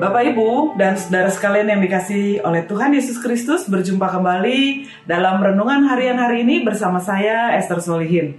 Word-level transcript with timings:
Bapak 0.00 0.32
Ibu 0.32 0.80
dan 0.80 0.96
saudara 0.96 1.28
sekalian 1.28 1.76
yang 1.76 1.84
dikasih 1.84 2.40
oleh 2.40 2.64
Tuhan 2.64 2.96
Yesus 2.96 3.20
Kristus 3.20 3.68
berjumpa 3.68 4.08
kembali 4.08 4.88
dalam 5.04 5.44
renungan 5.44 5.92
harian 5.92 6.16
hari 6.16 6.40
ini 6.40 6.64
bersama 6.64 7.04
saya 7.04 7.52
Esther 7.60 7.84
Solihin. 7.84 8.32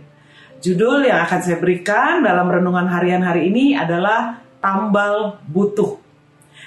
Judul 0.58 1.06
yang 1.06 1.22
akan 1.22 1.40
saya 1.46 1.62
berikan 1.62 2.26
dalam 2.26 2.50
renungan 2.50 2.90
harian 2.90 3.22
hari 3.22 3.54
ini 3.54 3.78
adalah 3.78 4.42
tambal 4.58 5.38
butuh. 5.46 6.02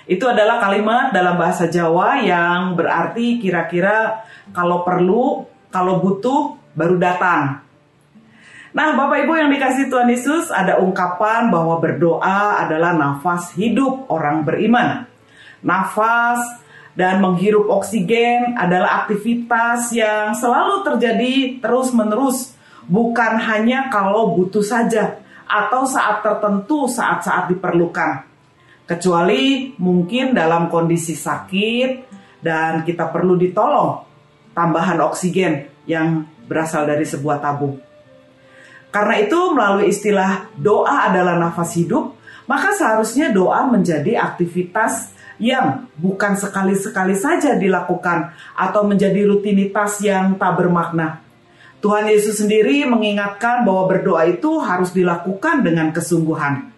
Itu 0.06 0.30
adalah 0.30 0.62
kalimat 0.62 1.10
dalam 1.10 1.42
bahasa 1.42 1.66
Jawa 1.66 2.22
yang 2.22 2.78
berarti 2.78 3.42
kira-kira 3.42 4.22
kalau 4.54 4.86
perlu, 4.86 5.42
kalau 5.74 5.98
butuh 5.98 6.54
baru 6.70 7.02
datang. 7.02 7.66
Nah, 8.74 8.90
Bapak 8.98 9.22
Ibu 9.22 9.38
yang 9.38 9.54
dikasih 9.54 9.86
Tuhan 9.86 10.10
Yesus, 10.10 10.50
ada 10.50 10.82
ungkapan 10.82 11.46
bahwa 11.46 11.78
berdoa 11.78 12.58
adalah 12.58 12.90
nafas 12.90 13.54
hidup 13.54 14.10
orang 14.10 14.42
beriman. 14.42 15.06
Nafas 15.62 16.42
dan 16.98 17.22
menghirup 17.22 17.70
oksigen 17.70 18.58
adalah 18.58 19.06
aktivitas 19.06 19.94
yang 19.94 20.34
selalu 20.34 20.82
terjadi 20.82 21.62
terus-menerus, 21.62 22.58
bukan 22.90 23.38
hanya 23.38 23.94
kalau 23.94 24.34
butuh 24.34 24.66
saja 24.66 25.22
atau 25.46 25.86
saat 25.86 26.26
tertentu 26.26 26.90
saat-saat 26.90 27.54
diperlukan. 27.54 28.26
Kecuali 28.90 29.70
mungkin 29.78 30.34
dalam 30.34 30.66
kondisi 30.66 31.14
sakit 31.14 31.90
dan 32.42 32.82
kita 32.82 33.06
perlu 33.06 33.38
ditolong 33.38 34.02
tambahan 34.50 34.98
oksigen 34.98 35.70
yang 35.86 36.26
berasal 36.50 36.82
dari 36.90 37.06
sebuah 37.06 37.38
tabung. 37.38 37.93
Karena 38.94 39.18
itu 39.18 39.50
melalui 39.50 39.90
istilah 39.90 40.54
doa 40.54 41.10
adalah 41.10 41.34
nafas 41.34 41.74
hidup, 41.74 42.14
maka 42.46 42.70
seharusnya 42.70 43.34
doa 43.34 43.66
menjadi 43.66 44.22
aktivitas 44.22 45.10
yang 45.42 45.90
bukan 45.98 46.38
sekali-sekali 46.38 47.18
saja 47.18 47.58
dilakukan 47.58 48.30
atau 48.54 48.86
menjadi 48.86 49.26
rutinitas 49.26 49.98
yang 49.98 50.38
tak 50.38 50.62
bermakna. 50.62 51.18
Tuhan 51.82 52.06
Yesus 52.06 52.38
sendiri 52.38 52.86
mengingatkan 52.86 53.66
bahwa 53.66 53.90
berdoa 53.90 54.30
itu 54.30 54.62
harus 54.62 54.94
dilakukan 54.94 55.66
dengan 55.66 55.90
kesungguhan. 55.90 56.70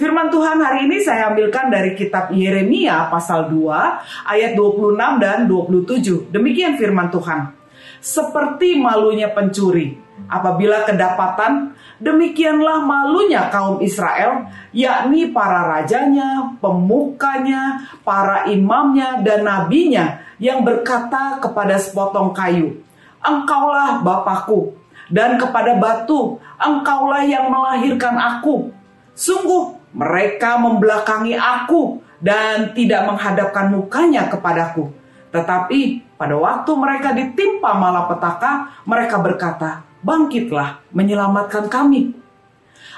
Firman 0.00 0.32
Tuhan 0.32 0.56
hari 0.60 0.88
ini 0.88 1.04
saya 1.04 1.32
ambilkan 1.32 1.68
dari 1.68 1.92
kitab 1.92 2.32
Yeremia 2.32 3.12
pasal 3.12 3.52
2 3.52 4.24
ayat 4.24 4.52
26 4.56 5.20
dan 5.20 5.38
27. 5.44 6.32
Demikian 6.32 6.80
firman 6.80 7.12
Tuhan. 7.12 7.55
Seperti 7.98 8.78
malunya 8.78 9.32
pencuri, 9.32 9.96
apabila 10.30 10.86
kedapatan, 10.86 11.74
demikianlah 11.98 12.82
malunya 12.84 13.48
kaum 13.48 13.80
Israel, 13.82 14.48
yakni 14.72 15.30
para 15.32 15.76
rajanya, 15.76 16.56
pemukanya, 16.60 17.88
para 18.06 18.46
imamnya, 18.50 19.20
dan 19.20 19.46
nabinya 19.46 20.20
yang 20.36 20.62
berkata 20.62 21.40
kepada 21.40 21.80
sepotong 21.80 22.36
kayu, 22.36 22.80
Engkaulah 23.24 24.04
Bapakku, 24.04 24.76
dan 25.08 25.40
kepada 25.40 25.76
batu, 25.80 26.38
Engkaulah 26.60 27.24
yang 27.24 27.48
melahirkan 27.48 28.16
aku. 28.16 28.70
Sungguh 29.16 29.76
mereka 29.96 30.60
membelakangi 30.60 31.32
aku 31.32 32.04
dan 32.20 32.76
tidak 32.76 33.08
menghadapkan 33.08 33.72
mukanya 33.72 34.28
kepadaku. 34.28 34.92
Tetapi 35.36 35.80
pada 36.16 36.32
waktu 36.32 36.72
mereka 36.72 37.12
ditimpa 37.12 37.76
malapetaka, 37.76 38.80
mereka 38.88 39.20
berkata, 39.20 39.84
bangkitlah 40.00 40.80
menyelamatkan 40.96 41.68
kami. 41.68 42.16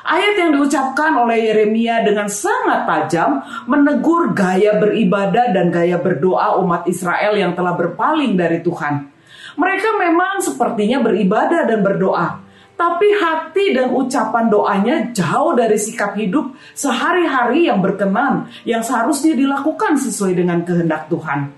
Ayat 0.08 0.40
yang 0.40 0.50
diucapkan 0.56 1.18
oleh 1.18 1.50
Yeremia 1.50 2.00
dengan 2.06 2.30
sangat 2.30 2.86
tajam 2.86 3.42
menegur 3.66 4.32
gaya 4.32 4.78
beribadah 4.78 5.52
dan 5.52 5.68
gaya 5.68 5.98
berdoa 5.98 6.56
umat 6.62 6.86
Israel 6.86 7.34
yang 7.34 7.52
telah 7.52 7.74
berpaling 7.74 8.38
dari 8.38 8.62
Tuhan. 8.62 9.10
Mereka 9.58 9.98
memang 9.98 10.38
sepertinya 10.38 11.02
beribadah 11.02 11.66
dan 11.66 11.82
berdoa, 11.82 12.40
tapi 12.78 13.10
hati 13.10 13.74
dan 13.74 13.90
ucapan 13.90 14.46
doanya 14.46 14.96
jauh 15.10 15.58
dari 15.58 15.74
sikap 15.74 16.14
hidup 16.14 16.54
sehari-hari 16.78 17.66
yang 17.66 17.82
berkenan 17.82 18.46
yang 18.62 18.80
seharusnya 18.86 19.34
dilakukan 19.34 19.98
sesuai 19.98 20.38
dengan 20.38 20.62
kehendak 20.62 21.10
Tuhan 21.10 21.50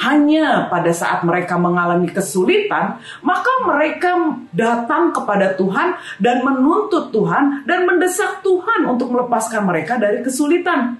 hanya 0.00 0.72
pada 0.72 0.88
saat 0.96 1.20
mereka 1.28 1.60
mengalami 1.60 2.08
kesulitan, 2.08 2.96
maka 3.20 3.52
mereka 3.68 4.16
datang 4.48 5.12
kepada 5.12 5.52
Tuhan 5.60 5.92
dan 6.16 6.40
menuntut 6.40 7.12
Tuhan 7.12 7.68
dan 7.68 7.84
mendesak 7.84 8.40
Tuhan 8.40 8.88
untuk 8.88 9.12
melepaskan 9.12 9.68
mereka 9.68 10.00
dari 10.00 10.24
kesulitan. 10.24 10.96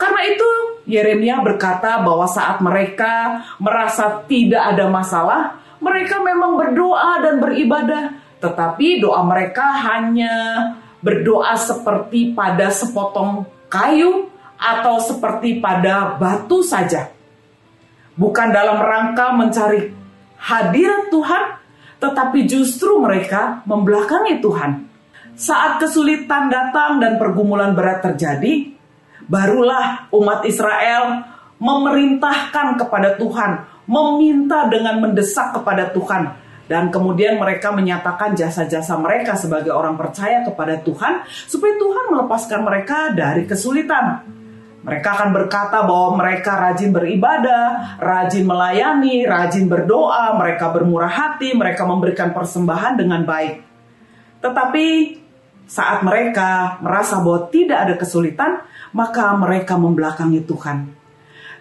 Karena 0.00 0.24
itu, 0.24 0.48
Yeremia 0.88 1.44
berkata 1.44 2.00
bahwa 2.00 2.24
saat 2.24 2.58
mereka 2.64 3.44
merasa 3.60 4.24
tidak 4.24 4.64
ada 4.74 4.88
masalah, 4.88 5.60
mereka 5.76 6.16
memang 6.24 6.56
berdoa 6.56 7.20
dan 7.20 7.36
beribadah, 7.36 8.16
tetapi 8.40 9.04
doa 9.04 9.20
mereka 9.28 9.76
hanya 9.92 10.34
berdoa 11.04 11.52
seperti 11.60 12.32
pada 12.32 12.72
sepotong 12.72 13.44
kayu 13.68 14.32
atau 14.56 14.96
seperti 15.04 15.60
pada 15.60 16.16
batu 16.16 16.64
saja 16.64 17.12
bukan 18.16 18.48
dalam 18.52 18.78
rangka 18.80 19.32
mencari 19.32 19.92
hadirat 20.36 21.08
Tuhan, 21.08 21.44
tetapi 22.02 22.38
justru 22.50 22.98
mereka 22.98 23.62
membelakangi 23.64 24.42
Tuhan. 24.42 24.70
Saat 25.32 25.80
kesulitan 25.80 26.52
datang 26.52 27.00
dan 27.00 27.16
pergumulan 27.16 27.72
berat 27.72 28.04
terjadi, 28.04 28.74
barulah 29.24 30.12
umat 30.12 30.44
Israel 30.44 31.24
memerintahkan 31.62 32.76
kepada 32.76 33.16
Tuhan, 33.16 33.64
meminta 33.86 34.66
dengan 34.68 34.98
mendesak 34.98 35.56
kepada 35.56 35.94
Tuhan, 35.94 36.36
dan 36.66 36.90
kemudian 36.90 37.38
mereka 37.38 37.70
menyatakan 37.70 38.34
jasa-jasa 38.34 38.98
mereka 38.98 39.38
sebagai 39.38 39.70
orang 39.70 39.94
percaya 39.94 40.42
kepada 40.42 40.82
Tuhan, 40.82 41.22
supaya 41.46 41.74
Tuhan 41.78 42.04
melepaskan 42.12 42.60
mereka 42.66 43.14
dari 43.14 43.46
kesulitan. 43.46 44.26
Mereka 44.82 45.08
akan 45.14 45.30
berkata 45.30 45.86
bahwa 45.86 46.18
mereka 46.18 46.58
rajin 46.58 46.90
beribadah, 46.90 47.98
rajin 48.02 48.42
melayani, 48.42 49.22
rajin 49.22 49.70
berdoa, 49.70 50.34
mereka 50.34 50.74
bermurah 50.74 51.10
hati, 51.10 51.54
mereka 51.54 51.86
memberikan 51.86 52.34
persembahan 52.34 52.98
dengan 52.98 53.22
baik. 53.22 53.62
Tetapi 54.42 54.86
saat 55.70 56.02
mereka 56.02 56.82
merasa 56.82 57.22
bahwa 57.22 57.46
tidak 57.54 57.78
ada 57.78 57.94
kesulitan, 57.94 58.58
maka 58.90 59.30
mereka 59.38 59.78
membelakangi 59.78 60.42
Tuhan. 60.42 60.90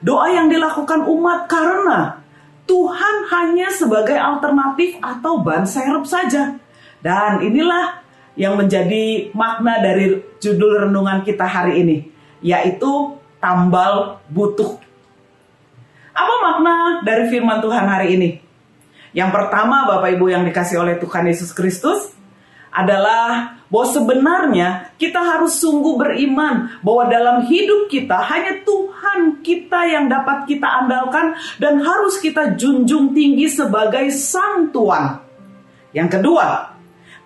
Doa 0.02 0.34
yang 0.34 0.50
dilakukan 0.50 1.06
umat 1.06 1.46
karena 1.46 2.26
Tuhan 2.66 3.16
hanya 3.30 3.70
sebagai 3.70 4.18
alternatif 4.18 4.98
atau 4.98 5.46
ban 5.46 5.62
serep 5.62 6.10
saja. 6.10 6.58
Dan 7.06 7.46
inilah 7.46 8.02
yang 8.34 8.58
menjadi 8.58 9.30
makna 9.38 9.78
dari 9.78 10.18
judul 10.42 10.90
renungan 10.90 11.22
kita 11.22 11.46
hari 11.46 11.86
ini 11.86 12.12
yaitu 12.42 13.16
tambal 13.42 14.22
butuh. 14.30 14.78
Apa 16.12 16.34
makna 16.44 16.76
dari 17.08 17.32
firman 17.32 17.64
Tuhan 17.64 17.86
hari 17.88 18.08
ini? 18.20 18.30
Yang 19.16 19.32
pertama, 19.32 19.88
Bapak 19.88 20.20
Ibu 20.20 20.32
yang 20.32 20.44
dikasih 20.44 20.82
oleh 20.82 20.96
Tuhan 21.00 21.28
Yesus 21.28 21.52
Kristus 21.56 22.12
adalah 22.72 23.60
bahwa 23.68 23.88
sebenarnya 23.88 24.70
kita 24.96 25.20
harus 25.20 25.60
sungguh 25.60 26.00
beriman 26.00 26.80
bahwa 26.84 27.08
dalam 27.08 27.44
hidup 27.48 27.92
kita 27.92 28.20
hanya 28.32 28.64
Tuhan 28.64 29.44
kita 29.44 29.80
yang 29.88 30.08
dapat 30.08 30.48
kita 30.48 30.68
andalkan 30.84 31.36
dan 31.60 31.84
harus 31.84 32.20
kita 32.20 32.56
junjung 32.56 33.12
tinggi 33.12 33.48
sebagai 33.52 34.12
Sang 34.16 34.72
Tuhan. 34.72 35.20
Yang 35.92 36.20
kedua, 36.20 36.71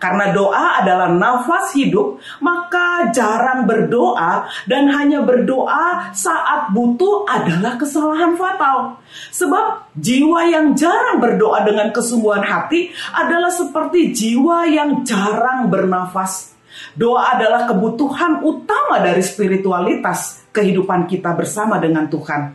karena 0.06 0.30
doa 0.38 0.86
adalah 0.86 1.10
nafas 1.10 1.74
hidup, 1.74 2.22
maka 2.38 3.10
jarang 3.10 3.66
berdoa 3.66 4.46
dan 4.70 4.86
hanya 4.94 5.26
berdoa 5.26 6.14
saat 6.14 6.70
butuh 6.70 7.26
adalah 7.26 7.74
kesalahan 7.74 8.38
fatal. 8.38 9.02
Sebab 9.34 9.98
jiwa 9.98 10.46
yang 10.46 10.78
jarang 10.78 11.18
berdoa 11.18 11.66
dengan 11.66 11.90
kesungguhan 11.90 12.46
hati 12.46 12.94
adalah 13.18 13.50
seperti 13.50 14.14
jiwa 14.14 14.70
yang 14.70 15.02
jarang 15.02 15.74
bernafas. 15.74 16.54
Doa 16.94 17.42
adalah 17.42 17.66
kebutuhan 17.66 18.46
utama 18.46 19.02
dari 19.02 19.26
spiritualitas 19.26 20.46
kehidupan 20.54 21.10
kita 21.10 21.34
bersama 21.34 21.82
dengan 21.82 22.06
Tuhan. 22.06 22.54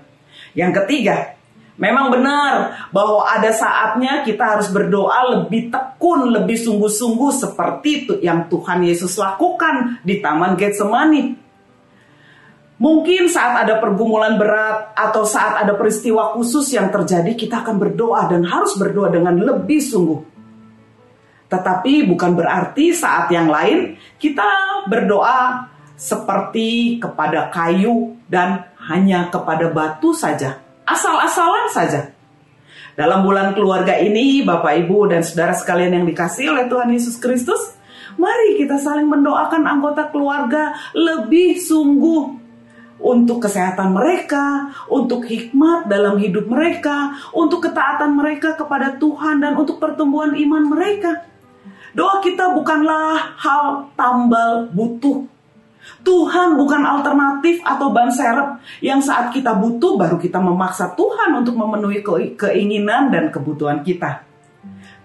Yang 0.55 0.87
ketiga, 0.87 1.35
Memang 1.81 2.13
benar 2.13 2.89
bahwa 2.93 3.25
ada 3.25 3.49
saatnya 3.55 4.21
kita 4.27 4.59
harus 4.59 4.69
berdoa 4.69 5.39
lebih 5.39 5.73
tekun, 5.73 6.29
lebih 6.29 6.59
sungguh-sungguh 6.59 7.31
seperti 7.33 7.91
itu 8.05 8.15
yang 8.21 8.51
Tuhan 8.53 8.85
Yesus 8.85 9.17
lakukan 9.17 10.03
di 10.05 10.21
Taman 10.21 10.59
Getsemani. 10.61 11.37
Mungkin 12.81 13.29
saat 13.29 13.69
ada 13.69 13.77
pergumulan 13.77 14.41
berat 14.41 14.97
atau 14.97 15.29
saat 15.29 15.61
ada 15.61 15.77
peristiwa 15.77 16.33
khusus 16.33 16.65
yang 16.73 16.89
terjadi, 16.89 17.37
kita 17.37 17.61
akan 17.61 17.77
berdoa 17.77 18.25
dan 18.29 18.41
harus 18.45 18.73
berdoa 18.81 19.13
dengan 19.13 19.37
lebih 19.37 19.85
sungguh. 19.85 20.21
Tetapi 21.53 22.09
bukan 22.09 22.33
berarti 22.41 22.95
saat 22.97 23.29
yang 23.29 23.53
lain 23.53 24.01
kita 24.17 24.47
berdoa 24.89 25.69
seperti 25.99 26.97
kepada 26.97 27.53
kayu 27.53 28.17
dan 28.33 28.65
hanya 28.89 29.29
kepada 29.29 29.69
batu 29.69 30.17
saja 30.17 30.70
asal-asalan 30.91 31.67
saja. 31.71 32.01
Dalam 32.99 33.23
bulan 33.25 33.55
keluarga 33.55 33.97
ini, 33.97 34.43
Bapak 34.43 34.77
Ibu 34.85 35.09
dan 35.09 35.23
saudara 35.23 35.55
sekalian 35.55 36.03
yang 36.03 36.07
dikasih 36.11 36.53
oleh 36.53 36.67
Tuhan 36.67 36.91
Yesus 36.91 37.17
Kristus, 37.17 37.79
mari 38.19 38.59
kita 38.59 38.77
saling 38.77 39.07
mendoakan 39.07 39.65
anggota 39.65 40.11
keluarga 40.11 40.75
lebih 40.93 41.57
sungguh 41.57 42.37
untuk 43.01 43.41
kesehatan 43.41 43.97
mereka, 43.97 44.77
untuk 44.93 45.25
hikmat 45.25 45.89
dalam 45.89 46.21
hidup 46.21 46.45
mereka, 46.45 47.17
untuk 47.33 47.65
ketaatan 47.65 48.13
mereka 48.13 48.53
kepada 48.59 49.01
Tuhan 49.01 49.41
dan 49.41 49.57
untuk 49.57 49.81
pertumbuhan 49.81 50.37
iman 50.37 50.69
mereka. 50.69 51.25
Doa 51.97 52.21
kita 52.21 52.53
bukanlah 52.53 53.35
hal 53.41 53.91
tambal 53.97 54.69
butuh 54.71 55.27
Tuhan 56.01 56.57
bukan 56.57 56.83
alternatif 56.85 57.61
atau 57.61 57.93
ban 57.93 58.09
serep 58.09 58.61
yang 58.81 59.05
saat 59.05 59.33
kita 59.33 59.53
butuh 59.53 60.01
baru 60.01 60.17
kita 60.17 60.41
memaksa 60.41 60.97
Tuhan 60.97 61.41
untuk 61.41 61.57
memenuhi 61.57 62.01
keinginan 62.37 63.13
dan 63.13 63.29
kebutuhan 63.29 63.85
kita. 63.85 64.25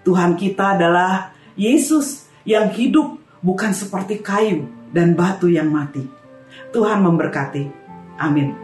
Tuhan 0.05 0.37
kita 0.37 0.79
adalah 0.79 1.33
Yesus 1.57 2.29
yang 2.45 2.69
hidup 2.71 3.17
bukan 3.41 3.73
seperti 3.73 4.21
kayu 4.21 4.69
dan 4.93 5.17
batu 5.17 5.49
yang 5.49 5.67
mati. 5.67 6.05
Tuhan 6.71 7.03
memberkati. 7.03 7.63
Amin. 8.21 8.55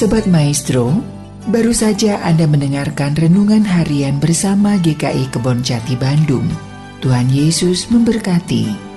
Sobat 0.00 0.24
Maestro, 0.24 0.96
Baru 1.50 1.74
saja 1.74 2.22
Anda 2.22 2.46
mendengarkan 2.46 3.18
renungan 3.18 3.66
harian 3.66 4.22
bersama 4.22 4.78
GKI 4.78 5.34
Kebon 5.34 5.66
Jati 5.66 5.98
Bandung. 5.98 6.46
Tuhan 7.02 7.26
Yesus 7.26 7.90
memberkati. 7.90 8.89